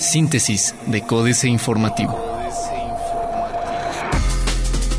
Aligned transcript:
Síntesis 0.00 0.74
de 0.86 1.02
Códice 1.02 1.48
Informativo. 1.48 2.18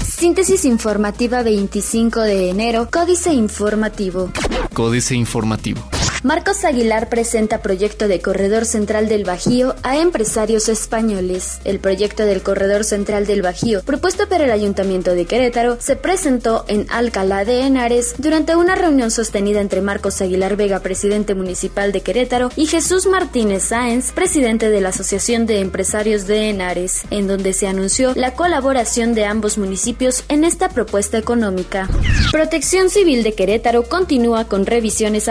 Síntesis 0.05 0.66
informativa 0.66 1.43
25 1.43 2.22
de 2.22 2.50
enero, 2.50 2.90
Códice 2.92 3.33
Informativo. 3.33 4.30
Códice 4.74 5.16
Informativo. 5.16 5.82
Marcos 6.21 6.66
Aguilar 6.66 7.08
presenta 7.08 7.61
proyecto 7.61 8.09
de 8.09 8.20
Corredor 8.20 8.66
Central 8.66 9.07
del 9.07 9.23
Bajío 9.23 9.75
a 9.83 9.97
empresarios 9.99 10.67
españoles. 10.67 11.61
El 11.63 11.79
proyecto 11.79 12.25
del 12.25 12.41
Corredor 12.41 12.84
Central 12.84 13.25
del 13.25 13.41
Bajío, 13.41 13.84
propuesto 13.84 14.27
por 14.27 14.41
el 14.41 14.52
Ayuntamiento 14.52 15.16
de 15.16 15.25
Querétaro, 15.25 15.77
se 15.79 15.95
presentó 15.95 16.66
en 16.67 16.88
Alcalá 16.89 17.45
de 17.45 17.61
Henares 17.61 18.16
durante 18.17 18.57
una 18.57 18.75
reunión 18.75 19.11
sostenida 19.11 19.61
entre 19.61 19.79
Marcos 19.79 20.21
Aguilar 20.21 20.57
Vega, 20.57 20.81
presidente 20.81 21.35
municipal 21.35 21.93
de 21.93 22.02
Querétaro, 22.02 22.49
y 22.57 22.65
Jesús 22.65 23.05
Martínez 23.05 23.63
Sáenz, 23.63 24.11
presidente 24.11 24.70
de 24.70 24.81
la 24.81 24.89
Asociación 24.89 25.45
de 25.45 25.61
Empresarios 25.61 26.27
de 26.27 26.49
Henares, 26.49 27.03
en 27.11 27.27
donde 27.27 27.53
se 27.53 27.67
anunció 27.67 28.13
la 28.16 28.33
colaboración 28.33 29.13
de 29.13 29.23
ambos 29.23 29.58
municipios 29.58 30.25
en 30.27 30.44
esta 30.44 30.67
propuesta 30.67 31.17
económica. 31.17 31.88
Protección 32.33 32.89
Civil 32.89 33.23
de 33.23 33.36
Querétaro 33.36 33.83
continúa 33.83 34.49
con 34.49 34.66
revisiones 34.66 35.30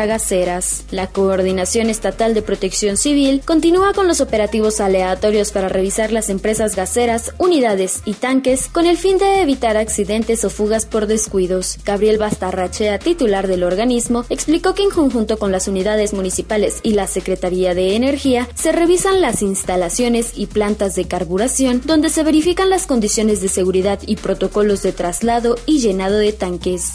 La 0.91 1.09
Coordinación 1.09 1.91
Estatal 1.91 2.35
de 2.35 2.43
Protección 2.43 2.97
Civil 2.97 3.43
continúa 3.45 3.93
con 3.93 4.07
los 4.07 4.21
operativos 4.21 4.81
aleatorios 4.81 5.53
para 5.53 5.69
revisar 5.69 6.13
las 6.13 6.31
empresas 6.31 6.77
gaseras, 6.77 7.33
unidades 7.39 8.03
y 8.05 8.15
tanques 8.15 8.69
con 8.69 8.87
el 8.87 8.97
fin 8.97 9.19
de 9.19 9.41
evitar 9.43 9.77
accidentes 9.77 10.45
o 10.45 10.51
fugas 10.51 10.87
por 10.87 11.07
descuidos. 11.07 11.79
Gabriel 11.85 12.19
Bastarrachea, 12.19 12.99
titular 12.99 13.47
del 13.47 13.65
organismo, 13.65 14.25
explicó 14.29 14.75
que 14.75 14.83
en 14.83 14.91
conjunto 14.91 15.39
con 15.39 15.53
las 15.53 15.69
unidades 15.69 16.13
municipales 16.13 16.81
y 16.83 16.93
la 16.93 17.07
Secretaría 17.07 17.75
de 17.75 17.97
Energía 17.97 18.49
se 18.55 18.73
revisan 18.73 19.21
las 19.21 19.43
instalaciones 19.43 20.33
y 20.37 20.47
plantas 20.47 20.95
de 20.95 21.07
carburación 21.07 21.83
donde 21.85 22.11
se 22.11 22.23
verifican 22.23 22.71
las 22.71 22.87
condiciones 22.87 23.41
de 23.41 23.49
seguridad 23.49 24.01
y 24.07 24.17
protocolos 24.17 24.83
de 24.83 24.93
traslado 24.93 25.57
y 25.67 25.81
llenado 25.81 26.19
de 26.19 26.33
tanques. 26.33 26.93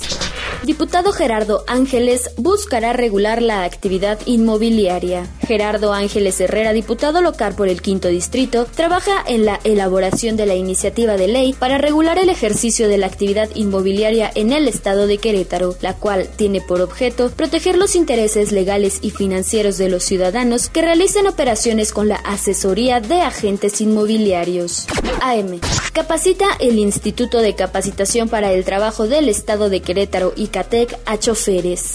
Diputado 0.63 1.11
Gerardo 1.11 1.65
Ángeles 1.67 2.31
buscará 2.37 2.93
regular 2.93 3.41
la 3.41 3.63
actividad 3.73 4.19
inmobiliaria. 4.25 5.27
Gerardo 5.45 5.93
Ángeles 5.93 6.39
Herrera, 6.39 6.71
diputado 6.71 7.21
local 7.21 7.55
por 7.55 7.67
el 7.67 7.81
quinto 7.81 8.07
distrito, 8.07 8.65
trabaja 8.65 9.23
en 9.27 9.45
la 9.45 9.59
elaboración 9.63 10.37
de 10.37 10.45
la 10.45 10.55
iniciativa 10.55 11.17
de 11.17 11.27
ley 11.27 11.53
para 11.53 11.77
regular 11.77 12.17
el 12.17 12.29
ejercicio 12.29 12.87
de 12.87 12.97
la 12.97 13.07
actividad 13.07 13.49
inmobiliaria 13.55 14.31
en 14.35 14.53
el 14.53 14.67
estado 14.67 15.07
de 15.07 15.17
Querétaro, 15.17 15.75
la 15.81 15.95
cual 15.95 16.29
tiene 16.35 16.61
por 16.61 16.81
objeto 16.81 17.31
proteger 17.31 17.77
los 17.77 17.95
intereses 17.95 18.51
legales 18.51 18.99
y 19.01 19.09
financieros 19.09 19.77
de 19.77 19.89
los 19.89 20.03
ciudadanos 20.03 20.69
que 20.69 20.81
realicen 20.81 21.27
operaciones 21.27 21.91
con 21.91 22.07
la 22.07 22.15
asesoría 22.17 22.99
de 22.99 23.21
agentes 23.21 23.81
inmobiliarios. 23.81 24.87
AM. 25.23 25.61
Capacita 25.93 26.47
el 26.59 26.79
Instituto 26.79 27.39
de 27.39 27.55
Capacitación 27.55 28.27
para 28.27 28.51
el 28.51 28.65
Trabajo 28.65 29.07
del 29.07 29.29
Estado 29.29 29.69
de 29.69 29.79
Querétaro 29.79 30.33
y 30.35 30.47
CATEC 30.47 30.99
a 31.05 31.17
choferes. 31.17 31.93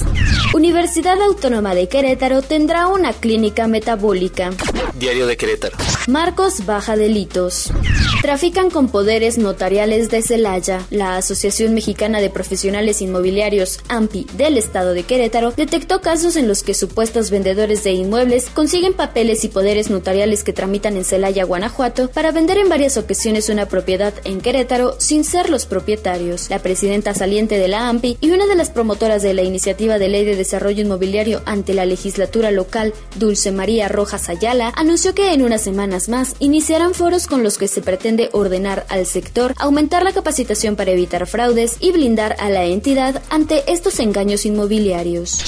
Universidad 0.54 1.20
Autónoma 1.20 1.74
de 1.74 1.88
Querétaro 1.88 2.40
tendrá 2.40 2.86
una 2.86 3.12
clínica 3.12 3.68
metabólica. 3.68 4.50
Diario 4.98 5.26
de 5.26 5.36
Querétaro. 5.36 5.76
Marcos 6.06 6.64
baja 6.64 6.96
delitos. 6.96 7.70
Trafican 8.22 8.70
con 8.70 8.88
poderes 8.88 9.36
notariales 9.36 10.08
de 10.10 10.22
Celaya. 10.22 10.86
La 10.90 11.16
Asociación 11.16 11.74
Mexicana 11.74 12.20
de 12.20 12.30
Profesionales 12.30 13.02
Inmobiliarios, 13.02 13.80
AMPI, 13.88 14.26
del 14.34 14.56
Estado 14.56 14.94
de 14.94 15.02
Querétaro, 15.02 15.52
detectó 15.52 16.00
casos 16.00 16.36
en 16.36 16.48
los 16.48 16.62
que 16.62 16.72
supuestos 16.72 17.30
vendedores 17.30 17.84
de 17.84 17.92
inmuebles 17.92 18.46
consiguen 18.54 18.94
papeles 18.94 19.44
y 19.44 19.48
poderes 19.48 19.90
notariales 19.90 20.44
que 20.44 20.54
tramitan 20.54 20.96
en 20.96 21.04
Celaya, 21.04 21.44
Guanajuato, 21.44 22.08
para 22.10 22.32
vender 22.32 22.56
en 22.56 22.70
varias 22.70 22.96
ocasiones 22.96 23.17
una 23.26 23.66
propiedad 23.66 24.14
en 24.24 24.40
Querétaro 24.40 24.94
sin 24.98 25.24
ser 25.24 25.50
los 25.50 25.66
propietarios. 25.66 26.50
La 26.50 26.60
presidenta 26.60 27.14
saliente 27.14 27.58
de 27.58 27.66
la 27.66 27.88
AMPI 27.88 28.16
y 28.20 28.30
una 28.30 28.46
de 28.46 28.54
las 28.54 28.70
promotoras 28.70 29.22
de 29.22 29.34
la 29.34 29.42
iniciativa 29.42 29.98
de 29.98 30.08
ley 30.08 30.24
de 30.24 30.36
desarrollo 30.36 30.82
inmobiliario 30.82 31.42
ante 31.44 31.74
la 31.74 31.84
legislatura 31.84 32.52
local, 32.52 32.94
Dulce 33.16 33.50
María 33.50 33.88
Rojas 33.88 34.28
Ayala, 34.28 34.72
anunció 34.76 35.16
que 35.16 35.32
en 35.32 35.42
unas 35.42 35.62
semanas 35.62 36.08
más 36.08 36.36
iniciarán 36.38 36.94
foros 36.94 37.26
con 37.26 37.42
los 37.42 37.58
que 37.58 37.66
se 37.66 37.82
pretende 37.82 38.30
ordenar 38.32 38.86
al 38.88 39.04
sector, 39.04 39.52
aumentar 39.58 40.04
la 40.04 40.12
capacitación 40.12 40.76
para 40.76 40.92
evitar 40.92 41.26
fraudes 41.26 41.76
y 41.80 41.90
blindar 41.90 42.36
a 42.38 42.50
la 42.50 42.66
entidad 42.66 43.20
ante 43.30 43.64
estos 43.66 43.98
engaños 43.98 44.46
inmobiliarios. 44.46 45.42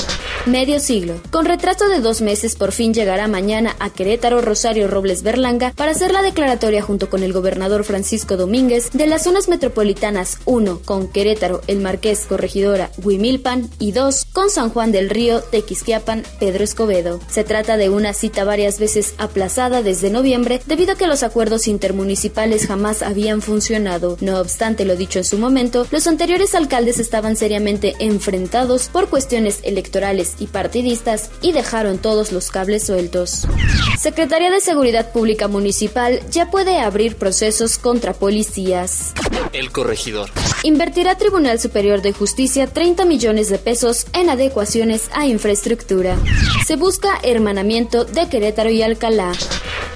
Medio 0.47 0.81
siglo. 0.81 1.21
Con 1.31 1.45
retraso 1.45 1.89
de 1.89 2.01
dos 2.01 2.21
meses, 2.21 2.57
por 2.57 2.73
fin 2.73 2.95
llegará 2.95 3.29
mañana 3.29 3.77
a 3.79 3.91
Querétaro 3.91 4.41
Rosario 4.41 4.89
Robles 4.89 5.23
Berlanga 5.23 5.73
para 5.77 5.93
hacer 5.93 6.13
la 6.13 6.23
declaratoria 6.23 6.83
junto 6.83 7.11
con 7.11 7.23
el 7.23 7.33
gobernador 7.33 7.60
Francisco 7.85 8.39
Domínguez 8.39 8.91
de 8.93 9.07
las 9.07 9.25
zonas 9.25 9.49
metropolitanas 9.49 10.39
1 10.47 10.81
con 10.83 11.09
Querétaro, 11.09 11.61
El 11.67 11.81
Marqués, 11.81 12.21
Corregidora, 12.27 12.91
Huimilpan 13.03 13.69
y 13.79 13.93
2 13.93 14.29
con 14.33 14.49
San 14.49 14.71
Juan 14.71 14.93
del 14.93 15.11
Río, 15.11 15.41
Tequisquiapan, 15.43 16.23
Pedro 16.39 16.65
Escobedo. 16.65 17.21
Se 17.29 17.45
trata 17.45 17.77
de 17.77 17.91
una 17.91 18.15
cita 18.15 18.45
varias 18.45 18.79
veces 18.79 19.15
aplazada 19.19 19.83
desde 19.83 20.09
noviembre 20.09 20.63
debido 20.65 20.93
a 20.93 20.97
que 20.97 21.07
los 21.07 21.23
acuerdos 21.23 21.69
intermunicipales 21.69 22.67
jamás 22.67 23.03
habían 23.03 23.43
funcionado. 23.43 24.17
No 24.23 24.41
obstante 24.41 24.87
lo 24.87 24.97
dicho 24.97 25.19
en 25.19 25.25
su 25.25 25.37
momento, 25.37 25.87
los 25.91 26.07
anteriores 26.07 26.55
alcaldes 26.55 26.99
estaban 26.99 27.37
seriamente 27.37 27.95
enfrentados 27.99 28.89
por 28.89 29.11
cuestiones 29.11 29.61
electorales 29.65 30.37
y 30.39 30.47
partidistas 30.47 31.31
y 31.43 31.53
dejaron 31.53 31.99
todos 31.99 32.33
los 32.33 32.51
cables 32.51 32.85
sueltos. 32.85 33.47
Secretaría 33.99 34.51
de 34.51 34.61
Seguridad 34.61 35.13
Pública 35.13 35.47
Municipal 35.47 36.21
ya 36.31 36.51
puede 36.51 36.79
abrir 36.79 37.17
procesos 37.17 37.40
contra 37.79 38.13
policías. 38.13 39.15
El 39.55 39.73
corregidor. 39.73 40.31
Invertirá 40.63 41.17
Tribunal 41.17 41.59
Superior 41.59 42.03
de 42.03 42.13
Justicia 42.13 42.67
30 42.67 43.07
millones 43.07 43.49
de 43.49 43.57
pesos 43.59 44.07
en 44.13 44.29
adecuaciones 44.29 45.09
a 45.15 45.27
infraestructura. 45.27 46.19
Se 46.67 46.77
busca 46.77 47.19
hermanamiento 47.23 48.05
de 48.05 48.29
Querétaro 48.29 48.69
y 48.69 48.83
Alcalá. 48.83 49.33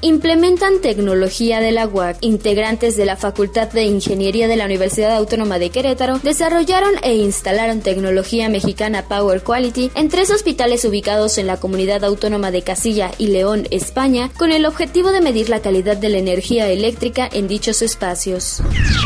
Implementan 0.01 0.81
tecnología 0.81 1.59
de 1.59 1.71
la 1.71 1.87
UAC. 1.87 2.17
Integrantes 2.21 2.95
de 2.97 3.05
la 3.05 3.15
Facultad 3.15 3.69
de 3.69 3.83
Ingeniería 3.83 4.47
de 4.47 4.55
la 4.55 4.65
Universidad 4.65 5.15
Autónoma 5.15 5.59
de 5.59 5.69
Querétaro 5.69 6.19
desarrollaron 6.19 6.93
e 7.01 7.15
instalaron 7.15 7.81
tecnología 7.81 8.49
mexicana 8.49 9.05
Power 9.07 9.41
Quality 9.41 9.91
en 9.95 10.09
tres 10.09 10.29
hospitales 10.31 10.85
ubicados 10.85 11.37
en 11.37 11.47
la 11.47 11.57
comunidad 11.57 12.03
autónoma 12.03 12.51
de 12.51 12.61
Casilla 12.61 13.11
y 13.17 13.27
León, 13.27 13.67
España, 13.71 14.29
con 14.37 14.51
el 14.51 14.65
objetivo 14.65 15.11
de 15.11 15.21
medir 15.21 15.49
la 15.49 15.61
calidad 15.61 15.97
de 15.97 16.09
la 16.09 16.17
energía 16.17 16.67
eléctrica 16.69 17.29
en 17.31 17.47
dichos 17.47 17.81
espacios. 17.81 18.61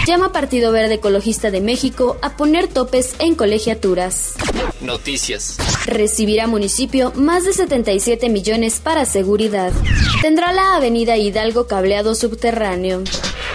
Llama 0.08 0.32
Partido 0.32 0.72
Verde 0.72 0.96
Ecologista 0.96 1.52
de 1.52 1.62
México 1.62 2.18
a 2.22 2.36
poner 2.36 2.68
topes 2.68 3.16
en 3.20 3.36
colegiaturas. 3.36 4.34
Noticias. 4.82 5.58
Recibirá 5.86 6.48
municipio 6.48 7.12
más 7.16 7.46
de 7.46 7.54
77 7.54 8.30
millones 8.30 8.80
para 8.80 9.06
seguridad. 9.06 9.74
Tendrá 10.22 10.52
la 10.54 10.76
avenida 10.80 11.18
Hidalgo 11.18 11.68
cableado 11.68 12.16
subterráneo. 12.16 13.04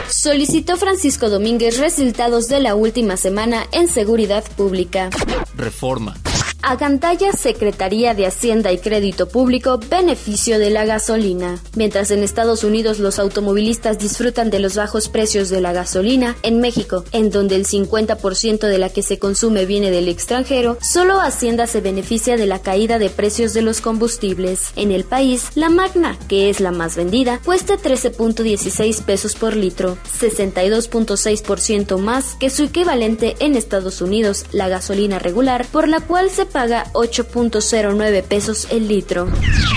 Solicitó 0.09 0.77
Francisco 0.77 1.31
Domínguez 1.31 1.79
resultados 1.79 2.49
de 2.49 2.61
la 2.61 2.75
última 2.75 3.17
semana 3.17 3.67
en 3.73 3.89
seguridad 3.89 4.45
pública. 4.57 5.09
Reforma. 5.57 6.15
Agantalla 6.67 7.33
Secretaría 7.33 8.15
de 8.15 8.27
Hacienda 8.27 8.73
y 8.73 8.79
Crédito 8.79 9.29
Público 9.29 9.79
beneficio 9.79 10.59
de 10.59 10.71
la 10.71 10.87
gasolina. 10.87 11.59
Mientras 11.77 12.11
en 12.11 12.23
Estados 12.23 12.65
Unidos 12.65 12.99
los 13.01 13.19
automovilistas 13.19 13.99
disfrutan 13.99 14.49
de 14.49 14.61
los 14.61 14.75
bajos 14.75 15.11
precios 15.11 15.51
de 15.51 15.61
la 15.61 15.75
gasolina, 15.75 16.37
en 16.43 16.61
México, 16.61 17.05
en 17.13 17.31
donde 17.31 17.57
el 17.57 17.67
50% 17.67 18.67
de 18.67 18.79
la 18.79 18.89
que 18.89 19.03
se 19.03 19.19
consume 19.19 19.67
viene 19.67 19.91
del 19.91 20.09
extranjero, 20.09 20.79
solo 20.81 21.21
Hacienda 21.21 21.67
se 21.67 21.83
beneficia 21.83 22.39
de 22.39 22.47
la 22.47 22.61
caída 22.61 22.99
de 22.99 23.11
precios 23.11 23.53
de 23.53 23.61
los 23.61 23.83
combustibles. 23.83 24.73
En 24.75 24.91
el 24.91 25.05
país, 25.05 25.49
la 25.55 25.69
Magna, 25.69 26.19
que 26.29 26.49
es 26.49 26.61
la 26.61 26.71
más 26.71 26.97
vendida, 26.97 27.41
cuesta 27.44 27.75
13.16 27.75 29.03
pesos 29.03 29.35
por 29.35 29.55
litro, 29.55 29.99
62.6% 30.19 31.99
más 31.99 32.37
que 32.37 32.49
su 32.49 32.65
equivalente 32.65 33.37
en 33.41 33.55
Estados 33.55 34.00
Unidos, 34.00 34.47
la 34.53 34.69
gasolina 34.69 35.19
regular, 35.19 35.67
por 35.71 35.88
la 35.88 36.00
cual 36.00 36.31
se 36.31 36.47
paga 36.55 36.87
8.09 36.93 38.23
pesos 38.23 38.69
el 38.71 38.87
litro. 38.87 39.27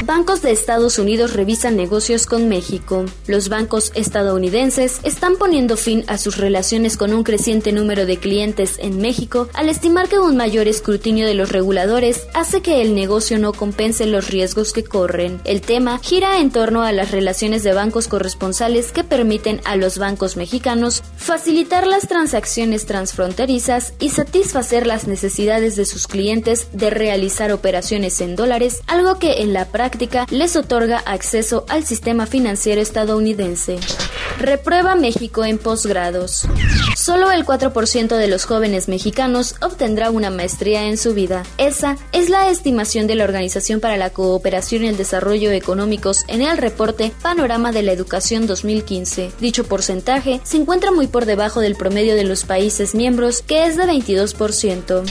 Bancos 0.06 0.44
de 0.44 0.52
Estados 0.52 1.00
Unidos 1.00 1.34
revisan 1.34 1.76
negocios 1.76 2.28
con 2.28 2.48
México. 2.48 3.04
Los 3.26 3.50
bancos 3.50 3.92
estadounidenses 3.96 5.00
están 5.02 5.38
poniendo 5.38 5.76
fin 5.76 6.04
a 6.06 6.20
sus 6.20 6.38
relaciones 6.38 6.96
con 6.96 7.16
un 7.16 7.24
creciente 7.24 7.72
número 7.72 8.06
de 8.06 8.18
clientes 8.18 8.78
en 8.78 9.02
México 9.02 9.50
al 9.56 9.70
estimar 9.70 10.08
que 10.08 10.20
un 10.20 10.38
mayor 10.38 10.68
escrutinio 10.68 11.26
de 11.26 11.34
los 11.34 11.52
reguladores 11.52 12.28
hace 12.36 12.62
que 12.62 12.84
el 12.84 12.94
negocio 12.94 13.40
no 13.40 13.54
compense 13.54 14.06
los 14.06 14.28
riesgos 14.30 14.72
que 14.72 14.84
corren. 14.84 15.42
El 15.46 15.62
tema 15.62 15.98
gira 15.98 16.40
en 16.40 16.52
torno 16.52 16.84
a 16.84 16.92
las 16.92 17.10
relaciones 17.10 17.64
de 17.64 17.74
bancos 17.74 18.08
corresponsales 18.08 18.92
que 18.92 19.04
permiten 19.04 19.62
a 19.66 19.78
los 19.78 19.98
bancos 19.98 20.38
mexicanos 20.38 21.02
facilitar 21.18 21.88
las 21.88 22.08
transacciones 22.08 22.86
transfronterizas 22.86 23.94
y 24.00 24.10
satisfacer 24.10 24.86
las 24.86 25.08
necesidades 25.08 25.76
de 25.76 25.86
sus 25.86 26.06
clientes 26.06 26.67
de 26.74 26.90
realizar 26.90 27.52
operaciones 27.52 28.22
en 28.22 28.36
dólares, 28.36 28.82
algo 28.88 29.20
que 29.20 29.42
en 29.42 29.54
la 29.54 29.66
práctica 29.66 30.26
les 30.30 30.56
otorga 30.56 31.00
acceso 31.00 31.66
al 31.70 31.84
sistema 31.84 32.26
financiero 32.26 32.82
estadounidense. 32.82 33.78
Reprueba 34.40 34.96
México 34.96 35.46
en 35.46 35.58
posgrados. 35.58 36.48
Solo 36.96 37.32
el 37.32 37.46
4% 37.46 38.18
de 38.18 38.28
los 38.28 38.46
jóvenes 38.46 38.88
mexicanos 38.88 39.56
obtendrá 39.62 40.12
una 40.12 40.30
maestría 40.30 40.84
en 40.84 40.98
su 40.98 41.14
vida. 41.14 41.44
Esa 41.58 41.98
es 42.12 42.30
la 42.30 42.50
estimación 42.50 43.08
de 43.08 43.16
la 43.16 43.24
Organización 43.24 43.80
para 43.80 43.98
la 43.98 44.12
Cooperación 44.12 44.84
y 44.84 44.88
el 44.88 44.98
Desarrollo 44.98 45.52
Económicos 45.52 46.24
en 46.28 46.42
el 46.42 46.58
reporte 46.58 47.12
Panorama 47.22 47.72
de 47.72 47.84
la 47.84 47.94
Educación 47.94 48.46
2015. 48.46 49.32
Dicho 49.40 49.64
porcentaje 49.64 50.42
se 50.44 50.58
encuentra 50.58 50.92
muy 50.92 51.08
por 51.08 51.26
debajo 51.26 51.60
del 51.60 51.76
promedio 51.76 52.16
de 52.16 52.26
los 52.26 52.44
países 52.44 52.94
miembros, 52.94 53.42
que 53.42 53.66
es 53.66 53.78
de 53.78 53.86
22%. 53.86 55.04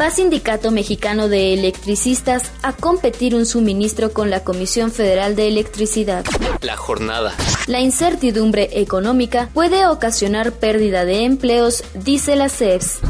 Va 0.00 0.10
Sindicato 0.10 0.70
Mexicano 0.70 1.28
de 1.28 1.54
Electricistas 1.54 2.44
a 2.62 2.72
competir 2.72 3.34
un 3.34 3.46
suministro 3.46 4.12
con 4.12 4.30
la 4.30 4.44
Comisión 4.44 4.90
Federal 4.90 5.36
de 5.36 5.48
Electricidad. 5.48 6.24
La 6.60 6.76
jornada. 6.76 7.34
La 7.66 7.80
incertidumbre 7.80 8.41
económica 8.50 9.48
puede 9.54 9.86
ocasionar 9.86 10.52
pérdida 10.52 11.04
de 11.04 11.24
empleos, 11.24 11.84
dice 11.94 12.36
la 12.36 12.48
CEPS. 12.48 13.00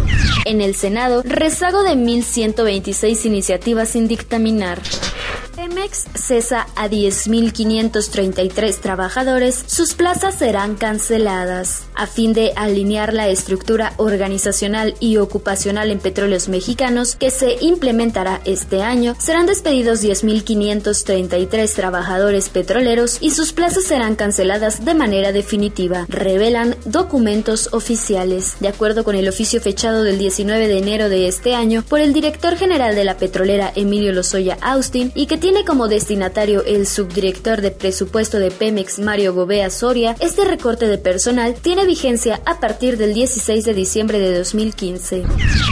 En 0.44 0.60
el 0.60 0.74
Senado, 0.74 1.22
rezago 1.24 1.82
de 1.82 1.94
1.126 1.94 3.26
iniciativas 3.26 3.90
sin 3.90 4.08
dictaminar. 4.08 4.80
Pemex 5.72 6.04
cesa 6.14 6.66
a 6.76 6.88
10.533 6.88 8.78
trabajadores, 8.78 9.64
sus 9.66 9.94
plazas 9.94 10.34
serán 10.34 10.74
canceladas. 10.74 11.84
A 11.94 12.06
fin 12.06 12.34
de 12.34 12.52
alinear 12.56 13.14
la 13.14 13.28
estructura 13.28 13.94
organizacional 13.96 14.94
y 15.00 15.16
ocupacional 15.16 15.90
en 15.90 15.98
petróleos 15.98 16.50
mexicanos 16.50 17.16
que 17.16 17.30
se 17.30 17.56
implementará 17.62 18.42
este 18.44 18.82
año, 18.82 19.14
serán 19.18 19.46
despedidos 19.46 20.02
10.533 20.04 21.74
trabajadores 21.74 22.50
petroleros 22.50 23.16
y 23.22 23.30
sus 23.30 23.54
plazas 23.54 23.84
serán 23.84 24.14
canceladas 24.14 24.84
de 24.84 24.92
manera 24.92 25.32
definitiva, 25.32 26.04
revelan 26.10 26.76
documentos 26.84 27.70
oficiales. 27.72 28.56
De 28.60 28.68
acuerdo 28.68 29.04
con 29.04 29.14
el 29.14 29.28
oficio 29.28 29.60
fechado 29.62 30.02
del 30.02 30.18
19 30.18 30.68
de 30.68 30.78
enero 30.78 31.08
de 31.08 31.28
este 31.28 31.54
año 31.54 31.82
por 31.88 32.00
el 32.00 32.12
director 32.12 32.56
general 32.56 32.94
de 32.94 33.04
la 33.04 33.16
petrolera 33.16 33.72
Emilio 33.74 34.12
Lozoya 34.12 34.58
Austin 34.60 35.12
y 35.14 35.26
que 35.26 35.38
tiene 35.38 35.61
como 35.64 35.88
destinatario 35.88 36.64
el 36.64 36.86
subdirector 36.86 37.60
de 37.60 37.70
presupuesto 37.70 38.38
de 38.38 38.50
Pemex 38.50 38.98
Mario 38.98 39.34
Gobea 39.34 39.70
Soria, 39.70 40.16
este 40.20 40.44
recorte 40.44 40.86
de 40.86 40.98
personal 40.98 41.54
tiene 41.54 41.86
vigencia 41.86 42.40
a 42.46 42.60
partir 42.60 42.96
del 42.96 43.14
16 43.14 43.64
de 43.64 43.74
diciembre 43.74 44.18
de 44.18 44.36
2015. 44.36 45.24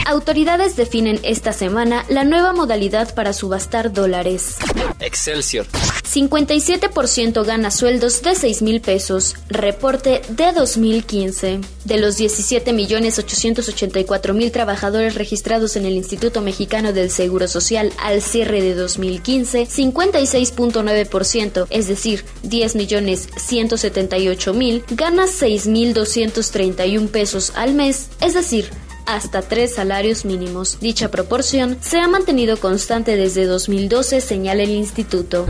Autoridades 0.05 0.75
definen 0.75 1.19
esta 1.23 1.53
semana 1.53 2.05
la 2.09 2.23
nueva 2.23 2.53
modalidad 2.53 3.13
para 3.15 3.33
subastar 3.33 3.91
dólares. 3.91 4.57
Excelsior. 5.01 5.67
57% 6.11 7.45
gana 7.45 7.71
sueldos 7.71 8.21
de 8.21 8.35
6 8.35 8.61
mil 8.61 8.81
pesos. 8.81 9.37
Reporte 9.49 10.21
de 10.29 10.51
2015. 10.53 11.61
De 11.85 11.97
los 11.97 12.19
17.884.000 12.19 14.51
trabajadores 14.51 15.15
registrados 15.15 15.75
en 15.75 15.85
el 15.85 15.93
Instituto 15.93 16.41
Mexicano 16.41 16.93
del 16.93 17.09
Seguro 17.09 17.47
Social 17.47 17.91
al 17.97 18.21
cierre 18.21 18.61
de 18.61 18.75
2015, 18.75 19.67
56.9%, 19.67 21.65
es 21.69 21.87
decir, 21.87 22.23
10.178.000, 22.43 24.83
gana 24.91 25.25
6.231 25.25 27.09
pesos 27.09 27.51
al 27.55 27.73
mes, 27.73 28.09
es 28.19 28.35
decir, 28.35 28.69
hasta 29.05 29.41
tres 29.41 29.75
salarios 29.75 30.25
mínimos. 30.25 30.79
Dicha 30.79 31.09
proporción 31.09 31.77
se 31.81 31.99
ha 31.99 32.07
mantenido 32.07 32.57
constante 32.57 33.15
desde 33.15 33.45
2012, 33.45 34.21
señala 34.21 34.63
el 34.63 34.71
instituto. 34.71 35.45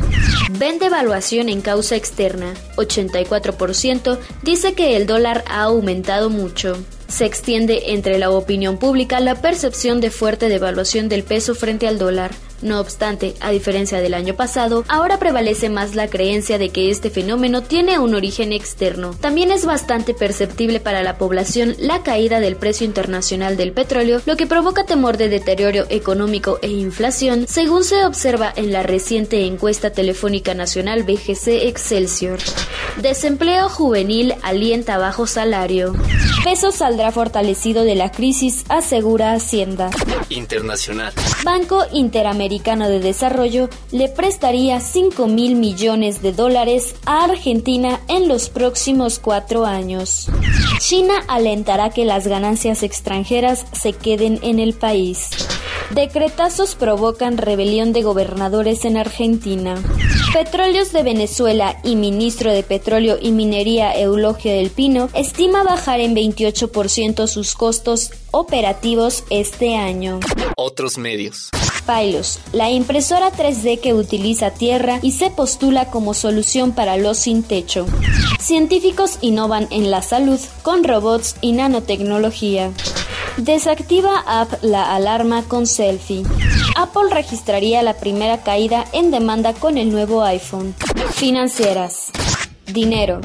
Ven 0.58 0.80
devaluación 0.80 1.50
en 1.50 1.62
causa 1.62 1.96
externa. 1.96 2.54
84% 2.78 4.18
dice 4.44 4.74
que 4.74 4.96
el 4.98 5.08
dólar 5.08 5.44
ha 5.48 5.64
aumentado 5.64 6.30
mucho 6.30 6.78
se 7.12 7.26
extiende 7.26 7.92
entre 7.92 8.18
la 8.18 8.32
opinión 8.32 8.78
pública 8.78 9.20
la 9.20 9.36
percepción 9.36 10.00
de 10.00 10.10
fuerte 10.12 10.48
devaluación 10.48 11.10
del 11.10 11.24
peso 11.24 11.54
frente 11.56 11.88
al 11.88 12.00
dólar. 12.00 12.32
No 12.62 12.80
obstante, 12.80 13.34
a 13.40 13.52
diferencia 13.52 14.00
del 14.00 14.14
año 14.14 14.36
pasado, 14.36 14.84
ahora 14.88 15.18
prevalece 15.18 15.70
más 15.70 15.96
la 15.96 16.08
creencia 16.08 16.58
de 16.58 16.70
que 16.70 16.92
este 16.92 17.10
fenómeno 17.10 17.64
tiene 17.64 17.98
un 17.98 18.14
origen 18.14 18.54
externo. 18.54 19.16
También 19.20 19.52
es 19.52 19.66
bastante 19.66 20.14
perceptible 20.14 20.80
para 20.80 21.02
la 21.02 21.18
población 21.18 21.76
la 21.80 22.04
caída 22.04 22.40
del 22.40 22.56
precio 22.56 22.86
internacional 22.86 23.58
del 23.58 23.72
petróleo, 23.72 24.22
lo 24.26 24.38
que 24.38 24.48
provoca 24.48 24.86
temor 24.86 25.18
de 25.18 25.30
deterioro 25.30 25.86
económico 25.90 26.60
e 26.62 26.70
inflación, 26.70 27.46
según 27.48 27.84
se 27.84 28.06
observa 28.06 28.54
en 28.56 28.72
la 28.72 28.84
reciente 28.84 29.46
encuesta 29.46 29.92
telefónica 29.92 30.54
nacional 30.54 31.04
BGC 31.04 31.68
Excelsior. 31.68 32.40
Desempleo 33.02 33.70
juvenil 33.70 34.36
alienta 34.44 34.98
bajo 34.98 35.26
salario. 35.26 35.96
Peso 36.44 36.72
saldrá 36.72 37.12
fortalecido 37.12 37.84
de 37.84 37.96
la 37.96 38.12
crisis, 38.12 38.66
asegura 38.70 39.34
Hacienda. 39.34 39.90
Internacional. 40.32 41.14
Banco 41.44 41.86
Interamericano 41.92 42.90
de 42.90 43.00
Desarrollo 43.00 43.70
le 43.92 44.10
prestaría 44.10 44.80
5 44.80 45.28
mil 45.28 45.56
millones 45.56 46.22
de 46.22 46.32
dólares 46.32 46.96
a 47.06 47.26
Argentina 47.26 48.00
en 48.08 48.28
los 48.28 48.50
próximos 48.50 49.20
cuatro 49.20 49.66
años. 49.66 50.28
China 50.80 51.16
alentará 51.28 51.90
que 51.90 52.06
las 52.06 52.28
ganancias 52.28 52.84
extranjeras 52.84 53.66
se 53.74 53.94
queden 53.94 54.40
en 54.42 54.60
el 54.60 54.74
país. 54.74 55.30
Decretazos 55.94 56.76
provocan 56.76 57.38
rebelión 57.38 57.92
de 57.92 58.02
gobernadores 58.02 58.86
en 58.86 58.96
Argentina. 58.96 59.76
Petróleos 60.34 60.94
de 60.94 61.04
Venezuela 61.04 61.78
y 61.84 61.98
ministro 61.98 62.54
de 62.54 62.64
Petróleo 62.64 63.18
y 63.22 63.32
Minería 63.32 63.94
Eulogio 63.94 64.54
del 64.54 64.70
Pino 64.70 65.10
estima 65.14 65.64
bajar 65.64 66.00
en 66.00 66.16
28% 66.16 67.28
sus 67.28 67.56
costos 67.56 68.12
operativos 68.32 69.26
este 69.30 69.76
año. 69.76 70.22
Otros 70.56 70.98
medios. 70.98 71.50
Pylos, 71.86 72.40
la 72.54 72.70
impresora 72.72 73.32
3D 73.32 73.82
que 73.82 73.94
utiliza 73.94 74.52
tierra 74.52 75.00
y 75.02 75.12
se 75.12 75.30
postula 75.30 75.90
como 75.92 76.14
solución 76.14 76.72
para 76.72 76.96
los 76.96 77.18
sin 77.18 77.44
techo. 77.44 77.86
Científicos 78.40 79.18
innovan 79.20 79.68
en 79.72 79.92
la 79.92 80.02
salud 80.02 80.40
con 80.62 80.86
robots 80.86 81.36
y 81.42 81.52
nanotecnología. 81.52 82.72
Desactiva 83.38 84.24
app 84.28 84.62
la 84.62 84.94
alarma 84.94 85.44
con 85.44 85.66
selfie. 85.66 86.24
Apple 86.76 87.10
registraría 87.12 87.82
la 87.82 87.94
primera 87.94 88.44
caída 88.44 88.86
en 88.92 89.10
demanda 89.10 89.54
con 89.54 89.78
el 89.78 89.92
nuevo 89.92 90.24
iPhone. 90.24 90.76
Financieras. 91.14 92.12
Dinero. 92.68 93.22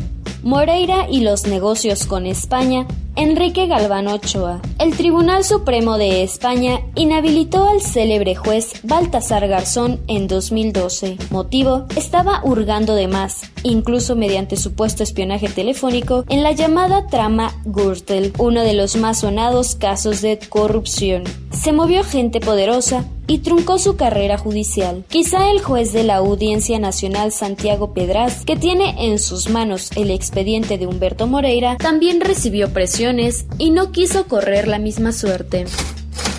Moreira 0.47 1.09
y 1.11 1.23
los 1.23 1.49
negocios 1.49 2.07
con 2.07 2.25
España 2.25 2.87
Enrique 3.17 3.67
Galván 3.67 4.07
Ochoa. 4.07 4.61
El 4.79 4.97
Tribunal 4.97 5.43
Supremo 5.43 5.99
de 5.99 6.23
España 6.23 6.83
inhabilitó 6.95 7.69
al 7.69 7.81
célebre 7.81 8.37
juez 8.37 8.75
Baltasar 8.85 9.49
Garzón 9.49 9.99
en 10.07 10.29
2012. 10.29 11.17
Motivo, 11.31 11.87
estaba 11.97 12.43
hurgando 12.45 12.95
de 12.95 13.09
más, 13.09 13.51
incluso 13.65 14.15
mediante 14.15 14.57
supuesto 14.57 15.03
espionaje 15.03 15.49
telefónico, 15.49 16.25
en 16.29 16.45
la 16.45 16.53
llamada 16.53 17.09
trama 17.09 17.53
Gürtel, 17.65 18.33
uno 18.39 18.61
de 18.61 18.75
los 18.75 18.95
más 18.95 19.21
sonados 19.21 19.75
casos 19.75 20.23
de 20.23 20.39
corrupción. 20.49 21.25
Se 21.51 21.73
movió 21.73 22.05
gente 22.05 22.39
poderosa 22.39 23.05
y 23.27 23.39
truncó 23.39 23.79
su 23.79 23.97
carrera 23.97 24.39
judicial. 24.39 25.05
Quizá 25.09 25.51
el 25.51 25.63
juez 25.63 25.93
de 25.93 26.05
la 26.05 26.17
Audiencia 26.17 26.79
Nacional 26.79 27.33
Santiago 27.33 27.93
Pedraz, 27.93 28.45
que 28.45 28.57
tiene 28.57 29.07
en 29.07 29.19
sus 29.19 29.49
manos 29.49 29.91
el 29.97 30.11
expediente 30.11 30.79
de 30.79 30.87
Humberto 30.87 31.27
Moreira, 31.27 31.77
también 31.77 32.21
recibió 32.21 32.71
presiones 32.73 33.47
y 33.59 33.71
no 33.71 33.93
quiso 33.93 34.27
correr 34.27 34.69
la 34.69 34.79
misma 34.79 35.13
suerte. 35.13 35.67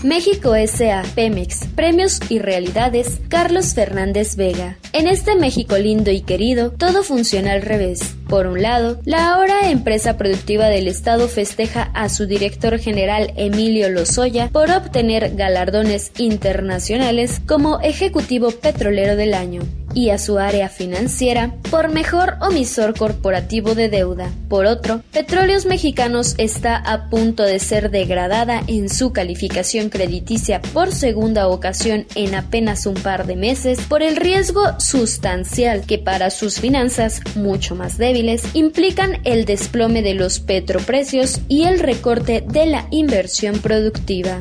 México 0.03 0.55
S.A. 0.55 1.03
Pemex, 1.15 1.67
Premios 1.75 2.19
y 2.29 2.39
Realidades, 2.39 3.19
Carlos 3.29 3.73
Fernández 3.73 4.35
Vega. 4.35 4.77
En 4.93 5.07
este 5.07 5.35
México 5.35 5.77
lindo 5.77 6.11
y 6.11 6.21
querido, 6.21 6.71
todo 6.71 7.03
funciona 7.03 7.53
al 7.53 7.63
revés. 7.63 8.16
Por 8.27 8.47
un 8.47 8.61
lado, 8.61 8.99
la 9.05 9.33
ahora 9.33 9.69
empresa 9.69 10.17
productiva 10.17 10.67
del 10.67 10.87
Estado 10.87 11.29
festeja 11.29 11.83
a 11.93 12.09
su 12.09 12.25
director 12.25 12.77
general 12.77 13.31
Emilio 13.37 13.89
Lozoya 13.89 14.49
por 14.49 14.69
obtener 14.69 15.35
galardones 15.35 16.11
internacionales 16.17 17.41
como 17.47 17.79
Ejecutivo 17.79 18.51
Petrolero 18.51 19.15
del 19.15 19.33
Año 19.33 19.61
y 19.97 20.11
a 20.11 20.19
su 20.19 20.37
área 20.37 20.69
financiera 20.69 21.55
por 21.71 21.89
mejor 21.89 22.35
omisor 22.39 22.95
corporativo 22.95 23.73
de 23.73 23.89
deuda. 23.89 24.31
Por 24.47 24.67
otro, 24.67 25.01
Petróleos 25.11 25.65
Mexicanos 25.65 26.35
está 26.37 26.75
a 26.77 27.09
punto 27.09 27.41
de 27.41 27.57
ser 27.57 27.89
degradada 27.89 28.61
en 28.67 28.89
su 28.89 29.11
calificación 29.11 29.89
crediticia 29.89 30.61
por 30.61 30.91
segunda 30.91 31.47
ocasión 31.47 32.05
en 32.13 32.35
apenas 32.35 32.85
un 32.85 32.93
par 32.93 33.25
de 33.25 33.35
meses 33.35 33.81
por 33.89 34.03
el 34.03 34.17
riesgo 34.17 34.61
sustancial 34.79 35.87
que 35.87 35.97
para 35.97 36.29
sus 36.29 36.59
finanzas, 36.59 37.21
mucho 37.35 37.73
más 37.73 37.97
débiles, 37.97 38.43
implican 38.53 39.19
el 39.23 39.45
desplome 39.45 40.03
de 40.03 40.13
los 40.13 40.39
petroprecios 40.39 41.41
y 41.47 41.63
el 41.63 41.79
recorte 41.79 42.43
de 42.47 42.67
la 42.67 42.85
inversión 42.91 43.57
productiva. 43.57 44.37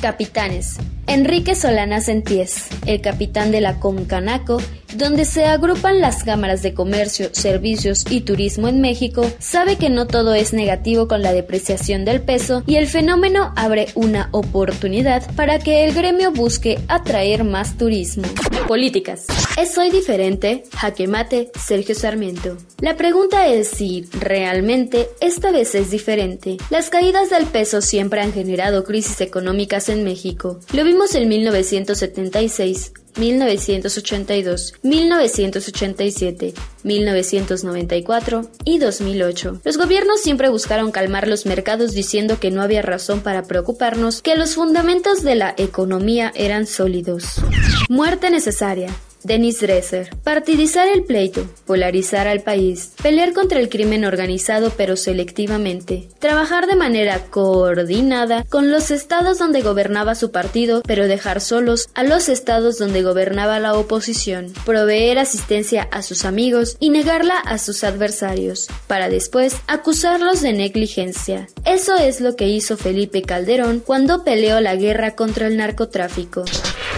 Capitanes. 0.00 0.78
Enrique 1.06 1.54
Solanas 1.54 2.08
Enties, 2.08 2.68
el 2.86 3.00
capitán 3.02 3.50
de 3.50 3.60
la 3.60 3.78
Concanaco, 3.80 4.62
donde 4.94 5.24
se 5.24 5.44
agrupan 5.44 6.00
las 6.00 6.24
cámaras 6.24 6.62
de 6.62 6.74
comercio, 6.74 7.30
servicios 7.32 8.04
y 8.10 8.22
turismo 8.22 8.68
en 8.68 8.80
México, 8.80 9.30
sabe 9.38 9.76
que 9.76 9.90
no 9.90 10.06
todo 10.06 10.34
es 10.34 10.52
negativo 10.52 11.08
con 11.08 11.22
la 11.22 11.32
depreciación 11.32 12.04
del 12.04 12.22
peso 12.22 12.62
y 12.66 12.76
el 12.76 12.86
fenómeno 12.86 13.52
abre 13.56 13.88
una 13.94 14.28
oportunidad 14.32 15.34
para 15.34 15.58
que 15.58 15.84
el 15.84 15.94
gremio 15.94 16.32
busque 16.32 16.78
atraer 16.88 17.44
más 17.44 17.76
turismo. 17.76 18.24
Políticas. 18.66 19.26
¿Es 19.58 19.76
hoy 19.78 19.90
diferente? 19.90 20.64
Jaque 20.76 21.08
mate, 21.08 21.50
Sergio 21.58 21.94
Sarmiento. 21.94 22.56
La 22.80 22.96
pregunta 22.96 23.46
es 23.46 23.68
si 23.68 24.06
realmente 24.18 25.08
esta 25.20 25.50
vez 25.50 25.74
es 25.74 25.90
diferente. 25.90 26.56
Las 26.70 26.88
caídas 26.88 27.30
del 27.30 27.46
peso 27.46 27.80
siempre 27.80 28.20
han 28.20 28.32
generado 28.32 28.84
crisis 28.84 29.20
económicas 29.20 29.88
en 29.88 30.04
México. 30.04 30.60
Lo 30.72 30.84
vimos 30.84 31.14
en 31.14 31.28
1976, 31.28 32.92
1982, 33.16 34.74
1987, 34.82 36.54
1994 36.82 38.50
y 38.64 38.78
2008. 38.78 39.60
Los 39.64 39.76
gobiernos 39.76 40.20
siempre 40.20 40.48
buscaron 40.48 40.90
calmar 40.92 41.28
los 41.28 41.46
mercados 41.46 41.92
diciendo 41.92 42.38
que 42.40 42.50
no 42.50 42.62
había 42.62 42.82
razón 42.82 43.20
para 43.20 43.44
preocuparnos, 43.44 44.22
que 44.22 44.36
los 44.36 44.54
fundamentos 44.54 45.22
de 45.22 45.34
la 45.34 45.54
economía 45.56 46.32
eran 46.34 46.66
sólidos. 46.66 47.40
Muerte 47.88 48.30
necesaria. 48.30 48.90
Denis 49.22 49.60
Dresser. 49.60 50.10
Partidizar 50.24 50.88
el 50.88 51.04
pleito, 51.04 51.44
polarizar 51.66 52.26
al 52.26 52.40
país, 52.40 52.92
pelear 53.02 53.32
contra 53.32 53.60
el 53.60 53.68
crimen 53.68 54.04
organizado 54.04 54.72
pero 54.76 54.96
selectivamente, 54.96 56.08
trabajar 56.18 56.66
de 56.66 56.76
manera 56.76 57.24
coordinada 57.30 58.44
con 58.44 58.70
los 58.70 58.90
estados 58.90 59.38
donde 59.38 59.62
gobernaba 59.62 60.14
su 60.14 60.30
partido 60.30 60.82
pero 60.86 61.08
dejar 61.08 61.40
solos 61.40 61.88
a 61.94 62.02
los 62.02 62.28
estados 62.28 62.78
donde 62.78 63.02
gobernaba 63.02 63.60
la 63.60 63.74
oposición, 63.74 64.52
proveer 64.64 65.18
asistencia 65.18 65.88
a 65.90 66.02
sus 66.02 66.24
amigos 66.24 66.76
y 66.80 66.90
negarla 66.90 67.38
a 67.38 67.58
sus 67.58 67.84
adversarios, 67.84 68.68
para 68.86 69.08
después 69.08 69.56
acusarlos 69.66 70.40
de 70.40 70.52
negligencia. 70.52 71.48
Eso 71.64 71.96
es 71.96 72.20
lo 72.20 72.36
que 72.36 72.48
hizo 72.48 72.76
Felipe 72.76 73.22
Calderón 73.22 73.80
cuando 73.80 74.24
peleó 74.24 74.60
la 74.60 74.76
guerra 74.76 75.14
contra 75.14 75.46
el 75.46 75.56
narcotráfico. 75.56 76.44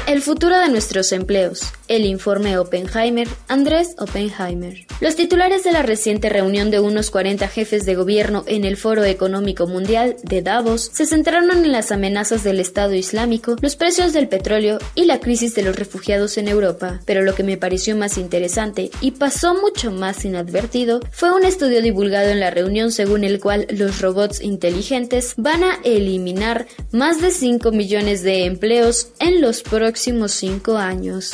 El 0.06 0.20
futuro 0.20 0.58
de 0.58 0.68
nuestros 0.68 1.12
empleos. 1.12 1.72
El 1.86 2.04
informe 2.12 2.56
Oppenheimer, 2.58 3.26
Andrés 3.48 3.94
Oppenheimer. 3.98 4.86
Los 5.00 5.16
titulares 5.16 5.64
de 5.64 5.72
la 5.72 5.82
reciente 5.82 6.28
reunión 6.28 6.70
de 6.70 6.80
unos 6.80 7.10
40 7.10 7.48
jefes 7.48 7.84
de 7.84 7.94
gobierno 7.94 8.44
en 8.46 8.64
el 8.64 8.76
Foro 8.76 9.04
Económico 9.04 9.66
Mundial 9.66 10.16
de 10.22 10.42
Davos 10.42 10.90
se 10.92 11.06
centraron 11.06 11.50
en 11.50 11.72
las 11.72 11.90
amenazas 11.92 12.44
del 12.44 12.60
Estado 12.60 12.94
Islámico, 12.94 13.56
los 13.60 13.76
precios 13.76 14.12
del 14.12 14.28
petróleo 14.28 14.78
y 14.94 15.04
la 15.06 15.20
crisis 15.20 15.54
de 15.54 15.62
los 15.62 15.76
refugiados 15.76 16.38
en 16.38 16.48
Europa. 16.48 17.00
Pero 17.04 17.22
lo 17.22 17.34
que 17.34 17.42
me 17.42 17.56
pareció 17.56 17.96
más 17.96 18.16
interesante 18.16 18.90
y 19.00 19.12
pasó 19.12 19.54
mucho 19.54 19.90
más 19.90 20.24
inadvertido 20.24 21.00
fue 21.10 21.32
un 21.32 21.44
estudio 21.44 21.82
divulgado 21.82 22.30
en 22.30 22.40
la 22.40 22.50
reunión 22.50 22.92
según 22.92 23.24
el 23.24 23.40
cual 23.40 23.66
los 23.70 24.00
robots 24.00 24.40
inteligentes 24.40 25.34
van 25.36 25.64
a 25.64 25.78
eliminar 25.84 26.66
más 26.92 27.20
de 27.20 27.30
5 27.30 27.72
millones 27.72 28.22
de 28.22 28.44
empleos 28.44 29.08
en 29.18 29.40
los 29.40 29.62
próximos 29.62 29.82
próximos 29.82 30.32
cinco 30.32 30.76
años. 30.76 31.32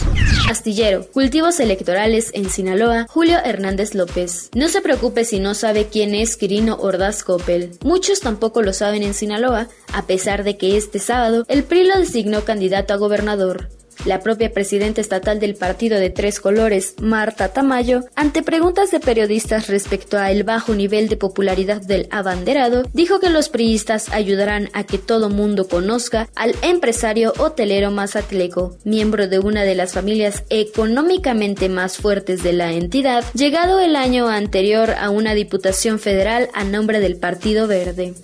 Cultivos 1.12 1.60
electorales 1.60 2.30
en 2.34 2.50
Sinaloa, 2.50 3.06
Julio 3.08 3.38
Hernández 3.42 3.94
López. 3.94 4.50
No 4.54 4.68
se 4.68 4.82
preocupe 4.82 5.24
si 5.24 5.40
no 5.40 5.54
sabe 5.54 5.86
quién 5.86 6.14
es 6.14 6.36
Quirino 6.36 6.76
Ordaz 6.76 7.22
Coppel. 7.22 7.70
Muchos 7.82 8.20
tampoco 8.20 8.60
lo 8.62 8.74
saben 8.74 9.02
en 9.02 9.14
Sinaloa, 9.14 9.68
a 9.94 10.06
pesar 10.06 10.44
de 10.44 10.58
que 10.58 10.76
este 10.76 10.98
sábado 10.98 11.46
el 11.48 11.64
PRI 11.64 11.84
lo 11.84 11.98
designó 11.98 12.44
candidato 12.44 12.92
a 12.92 12.98
gobernador. 12.98 13.70
La 14.04 14.20
propia 14.20 14.52
presidenta 14.52 15.00
estatal 15.00 15.40
del 15.40 15.54
partido 15.54 15.98
de 15.98 16.10
tres 16.10 16.40
colores, 16.40 16.94
Marta 17.00 17.48
Tamayo, 17.48 18.04
ante 18.14 18.42
preguntas 18.42 18.90
de 18.90 19.00
periodistas 19.00 19.66
respecto 19.66 20.18
a 20.18 20.30
el 20.30 20.44
bajo 20.44 20.74
nivel 20.74 21.08
de 21.08 21.16
popularidad 21.16 21.82
del 21.82 22.08
abanderado, 22.10 22.84
dijo 22.92 23.20
que 23.20 23.30
los 23.30 23.48
priistas 23.48 24.08
ayudarán 24.10 24.70
a 24.72 24.84
que 24.84 24.98
todo 24.98 25.30
mundo 25.30 25.68
conozca 25.68 26.28
al 26.34 26.54
empresario 26.62 27.32
hotelero 27.38 27.90
Mazatleco, 27.90 28.76
miembro 28.84 29.28
de 29.28 29.38
una 29.38 29.64
de 29.64 29.74
las 29.74 29.92
familias 29.92 30.44
económicamente 30.48 31.68
más 31.68 31.96
fuertes 31.96 32.42
de 32.42 32.52
la 32.52 32.72
entidad, 32.72 33.24
llegado 33.34 33.80
el 33.80 33.96
año 33.96 34.28
anterior 34.28 34.92
a 34.92 35.10
una 35.10 35.34
diputación 35.34 35.98
federal 35.98 36.48
a 36.54 36.64
nombre 36.64 37.00
del 37.00 37.16
Partido 37.16 37.66
Verde. 37.66 38.14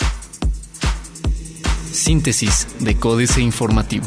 Síntesis 1.93 2.66
de 2.81 2.97
Códice 2.97 3.40
Informativo. 3.40 4.07